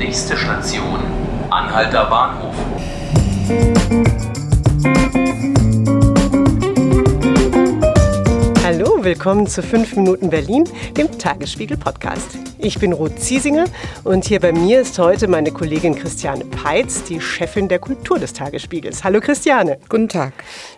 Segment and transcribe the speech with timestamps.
[0.00, 0.98] Nächste Station,
[1.50, 2.54] Anhalter Bahnhof.
[9.10, 12.38] Willkommen zu 5 Minuten Berlin, dem Tagesspiegel Podcast.
[12.58, 13.64] Ich bin Ruth Ziesinger
[14.04, 18.32] und hier bei mir ist heute meine Kollegin Christiane Peitz, die Chefin der Kultur des
[18.34, 19.02] Tagesspiegels.
[19.02, 19.80] Hallo Christiane.
[19.88, 20.32] Guten Tag.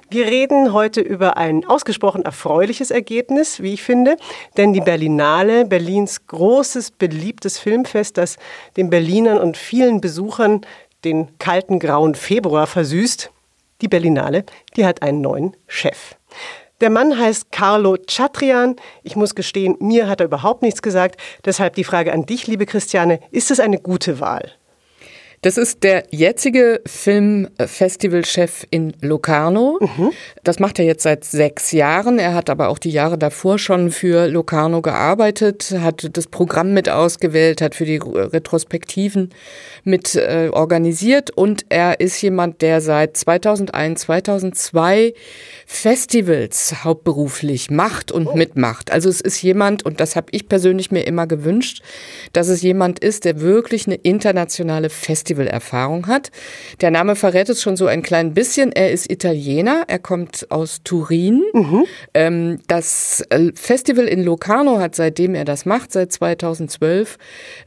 [0.08, 4.16] Wir reden heute über ein ausgesprochen erfreuliches Ergebnis, wie ich finde,
[4.56, 8.38] denn die Berlinale, Berlins großes, beliebtes Filmfest, das
[8.78, 10.62] den Berlinern und vielen Besuchern
[11.04, 13.30] den kalten grauen Februar versüßt,
[13.82, 16.16] die Berlinale, die hat einen neuen Chef.
[16.82, 18.74] Der Mann heißt Carlo Chatrian.
[19.04, 21.20] Ich muss gestehen, mir hat er überhaupt nichts gesagt.
[21.44, 24.50] Deshalb die Frage an dich, liebe Christiane, ist es eine gute Wahl?
[25.42, 29.80] Das ist der jetzige Filmfestivalchef in Locarno.
[29.80, 30.12] Mhm.
[30.44, 32.20] Das macht er jetzt seit sechs Jahren.
[32.20, 36.88] Er hat aber auch die Jahre davor schon für Locarno gearbeitet, hat das Programm mit
[36.88, 39.30] ausgewählt, hat für die Retrospektiven
[39.82, 45.12] mit äh, organisiert und er ist jemand, der seit 2001, 2002
[45.66, 48.36] Festivals hauptberuflich macht und oh.
[48.36, 48.92] mitmacht.
[48.92, 51.82] Also es ist jemand, und das habe ich persönlich mir immer gewünscht,
[52.32, 56.30] dass es jemand ist, der wirklich eine internationale Festival Festivalerfahrung hat.
[56.80, 58.72] Der Name verrät es schon so ein klein bisschen.
[58.72, 61.42] Er ist Italiener, er kommt aus Turin.
[61.52, 61.84] Mhm.
[62.14, 67.18] Ähm, das äh, Festival in Locarno hat, seitdem er das macht, seit 2012,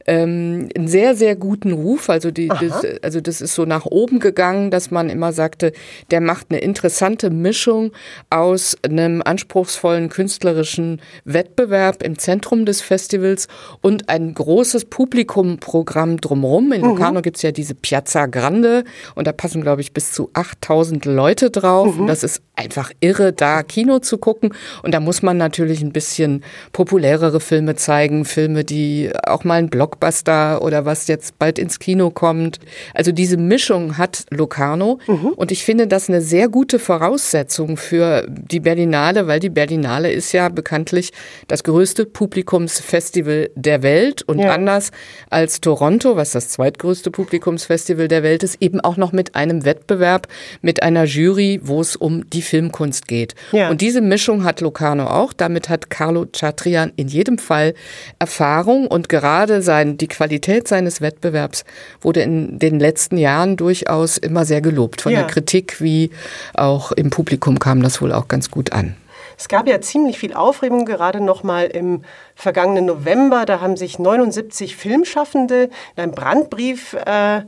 [0.06, 2.08] ähm, einen sehr, sehr guten Ruf.
[2.08, 5.72] Also, die, das, also das ist so nach oben gegangen, dass man immer sagte,
[6.10, 7.92] der macht eine interessante Mischung
[8.30, 13.48] aus einem anspruchsvollen künstlerischen Wettbewerb im Zentrum des Festivals
[13.80, 16.72] und ein großes Publikumprogramm drumherum.
[16.72, 17.22] In Locarno mhm.
[17.22, 21.50] gibt es ja diese Piazza Grande und da passen, glaube ich, bis zu 8000 Leute
[21.50, 21.96] drauf.
[21.96, 22.06] Mhm.
[22.06, 24.54] das ist einfach irre, da Kino zu gucken.
[24.82, 29.68] Und da muss man natürlich ein bisschen populärere Filme zeigen, Filme, die auch mal ein
[29.68, 32.58] Blockbuster oder was jetzt bald ins Kino kommt.
[32.94, 34.98] Also diese Mischung hat Locarno.
[35.06, 35.28] Mhm.
[35.36, 40.32] Und ich finde das eine sehr gute Voraussetzung für die Berlinale, weil die Berlinale ist
[40.32, 41.12] ja bekanntlich
[41.48, 44.54] das größte Publikumsfestival der Welt und ja.
[44.54, 44.90] anders
[45.30, 47.10] als Toronto, was das zweitgrößte
[47.46, 50.26] Publikumsfestival der Welt ist, eben auch noch mit einem Wettbewerb,
[50.62, 53.34] mit einer Jury, wo es um die Filmkunst geht.
[53.52, 53.70] Ja.
[53.70, 55.32] Und diese Mischung hat Locarno auch.
[55.32, 57.74] Damit hat Carlo Chatrian in jedem Fall
[58.18, 61.64] Erfahrung und gerade sein, die Qualität seines Wettbewerbs
[62.00, 65.00] wurde in den letzten Jahren durchaus immer sehr gelobt.
[65.00, 65.20] Von ja.
[65.20, 66.10] der Kritik wie
[66.54, 68.96] auch im Publikum kam das wohl auch ganz gut an.
[69.38, 72.02] Es gab ja ziemlich viel Aufregung, gerade noch mal im
[72.34, 73.44] vergangenen November.
[73.44, 77.42] Da haben sich 79 Filmschaffende in einem Brandbrief äh,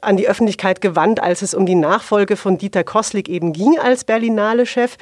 [0.00, 4.04] an die Öffentlichkeit gewandt, als es um die Nachfolge von Dieter Koslik eben ging als
[4.04, 4.96] Berlinale-Chef.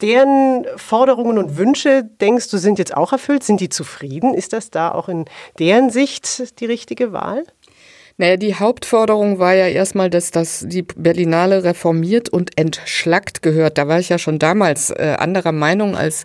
[0.00, 3.42] Deren Forderungen und Wünsche, denkst du, sind jetzt auch erfüllt?
[3.42, 4.32] Sind die zufrieden?
[4.32, 5.24] Ist das da auch in
[5.58, 7.42] deren Sicht die richtige Wahl?
[8.20, 13.78] Naja, die Hauptforderung war ja erstmal, dass das die Berlinale reformiert und entschlackt gehört.
[13.78, 16.24] Da war ich ja schon damals äh, anderer Meinung als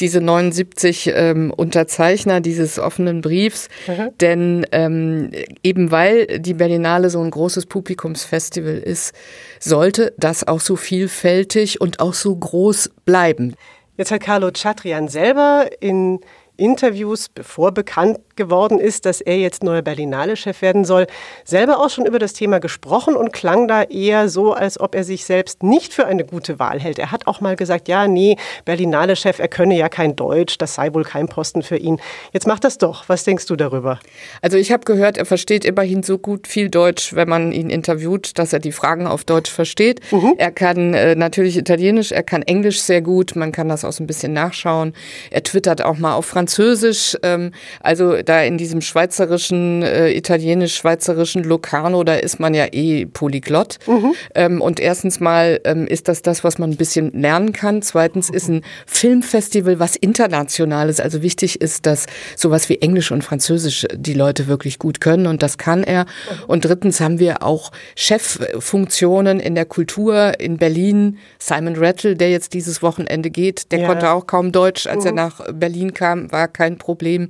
[0.00, 3.68] diese 79 ähm, Unterzeichner dieses offenen Briefs.
[3.86, 4.10] Mhm.
[4.20, 5.30] Denn ähm,
[5.62, 9.14] eben weil die Berlinale so ein großes Publikumsfestival ist,
[9.60, 13.54] sollte das auch so vielfältig und auch so groß bleiben.
[13.96, 16.18] Jetzt hat Carlo Chatrian selber in
[16.56, 21.06] Interviews, bevor bekannt geworden ist, dass er jetzt neuer Berlinale-Chef werden soll,
[21.44, 25.04] selber auch schon über das Thema gesprochen und klang da eher so, als ob er
[25.04, 26.98] sich selbst nicht für eine gute Wahl hält.
[26.98, 30.94] Er hat auch mal gesagt, ja, nee, Berlinale-Chef, er könne ja kein Deutsch, das sei
[30.94, 32.00] wohl kein Posten für ihn.
[32.32, 33.08] Jetzt macht das doch.
[33.08, 33.98] Was denkst du darüber?
[34.40, 38.38] Also ich habe gehört, er versteht immerhin so gut viel Deutsch, wenn man ihn interviewt,
[38.38, 40.00] dass er die Fragen auf Deutsch versteht.
[40.12, 40.34] Mhm.
[40.38, 44.04] Er kann äh, natürlich Italienisch, er kann Englisch sehr gut, man kann das auch so
[44.04, 44.94] ein bisschen nachschauen.
[45.30, 47.16] Er twittert auch mal auf Französisch.
[47.22, 53.78] Ähm, also da in diesem schweizerischen, äh, italienisch-schweizerischen Locarno, da ist man ja eh Polyglott.
[53.86, 54.14] Mhm.
[54.34, 57.82] Ähm, und erstens mal ähm, ist das das, was man ein bisschen lernen kann.
[57.82, 61.00] Zweitens ist ein Filmfestival was Internationales.
[61.00, 62.06] Also wichtig ist, dass
[62.36, 66.06] sowas wie Englisch und Französisch die Leute wirklich gut können und das kann er.
[66.46, 71.18] Und drittens haben wir auch Cheffunktionen in der Kultur in Berlin.
[71.38, 73.86] Simon Rattle, der jetzt dieses Wochenende geht, der ja.
[73.86, 75.06] konnte auch kaum Deutsch, als mhm.
[75.06, 77.28] er nach Berlin kam, war kein Problem.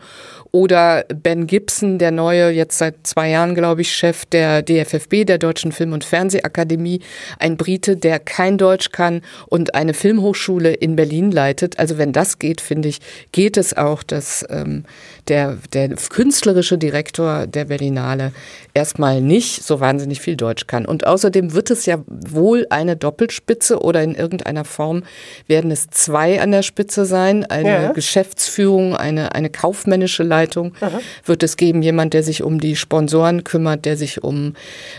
[0.51, 5.39] Oder Ben Gibson, der neue, jetzt seit zwei Jahren, glaube ich, Chef der DFFB, der
[5.39, 7.01] Deutschen Film- und Fernsehakademie,
[7.39, 11.79] ein Brite, der kein Deutsch kann und eine Filmhochschule in Berlin leitet.
[11.79, 13.01] Also wenn das geht, finde ich,
[13.33, 14.85] geht es auch, dass ähm,
[15.29, 18.33] der, der künstlerische Direktor der Berlinale
[18.75, 20.87] erstmal nicht so wahnsinnig viel Deutsch kann.
[20.87, 25.03] Und außerdem wird es ja wohl eine Doppelspitze oder in irgendeiner Form
[25.47, 27.93] werden es zwei an der Spitze sein, eine ja.
[27.93, 31.01] Geschäftsführung, eine, eine kaufmännische Leitung Aha.
[31.25, 34.55] wird es geben, jemand, der sich um die Sponsoren kümmert, der sich um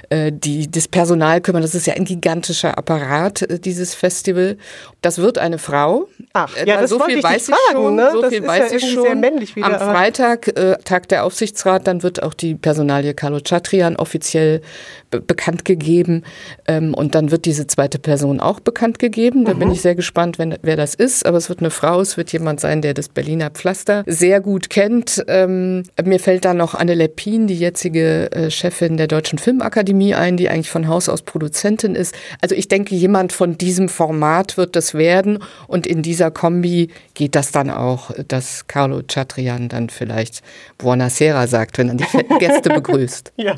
[0.09, 1.63] äh, die, das Personal kümmert.
[1.63, 4.57] Das ist ja ein gigantischer Apparat, äh, dieses Festival.
[5.01, 6.07] Das wird eine Frau.
[6.33, 7.95] Ach, äh, ja, das so viel ich weiß ich fragen, schon.
[7.95, 8.09] Ne?
[8.11, 9.03] So das viel weiß ja ich schon.
[9.03, 13.39] Sehr männlich wieder, Am Freitag äh, tagt der Aufsichtsrat, dann wird auch die Personalie Carlo
[13.43, 14.61] Chatrian offiziell
[15.09, 16.23] bekannt gegeben
[16.67, 19.45] ähm, und dann wird diese zweite Person auch bekannt gegeben.
[19.45, 19.59] Da mhm.
[19.59, 21.25] bin ich sehr gespannt, wenn, wer das ist.
[21.25, 24.69] Aber es wird eine Frau, es wird jemand sein, der das Berliner Pflaster sehr gut
[24.69, 25.23] kennt.
[25.27, 25.68] Ähm,
[26.03, 30.49] mir fällt da noch Anne Leppin, die jetzige äh, Chefin der Deutschen Filmakademie ein, die
[30.49, 32.15] eigentlich von Haus aus Produzentin ist.
[32.41, 37.35] Also ich denke, jemand von diesem Format wird das werden und in dieser Kombi geht
[37.35, 40.41] das dann auch, dass Carlo Chatrian dann vielleicht
[40.77, 42.05] Buonasera sagt, wenn er die
[42.39, 43.33] Gäste begrüßt.
[43.37, 43.55] ja,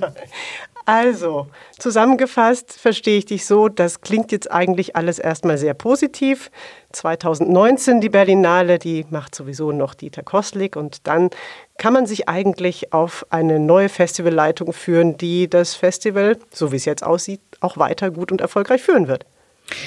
[0.91, 1.47] also,
[1.79, 6.51] zusammengefasst verstehe ich dich so, das klingt jetzt eigentlich alles erstmal sehr positiv.
[6.91, 11.29] 2019 die Berlinale, die macht sowieso noch Dieter Kostlik und dann
[11.77, 16.83] kann man sich eigentlich auf eine neue Festivalleitung führen, die das Festival, so wie es
[16.83, 19.25] jetzt aussieht, auch weiter gut und erfolgreich führen wird.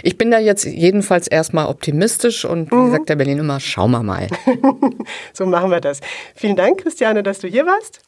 [0.03, 2.87] Ich bin da jetzt jedenfalls erstmal optimistisch und wie mhm.
[2.87, 4.29] gesagt der Berlin immer, schauen wir mal.
[5.35, 6.01] so machen wir das.
[6.35, 8.01] Vielen Dank, Christiane, dass du hier warst.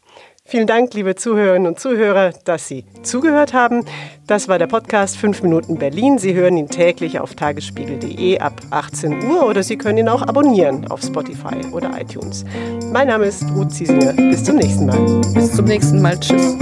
[0.49, 3.85] Vielen Dank, liebe Zuhörerinnen und Zuhörer, dass Sie zugehört haben.
[4.29, 6.19] Das war der Podcast 5 Minuten Berlin.
[6.19, 10.87] Sie hören ihn täglich auf tagesspiegel.de ab 18 Uhr oder Sie können ihn auch abonnieren
[10.89, 12.45] auf Spotify oder iTunes.
[12.93, 14.13] Mein Name ist Ruth Ziesinger.
[14.13, 15.21] Bis zum nächsten Mal.
[15.35, 16.17] Bis zum nächsten Mal.
[16.21, 16.57] Tschüss.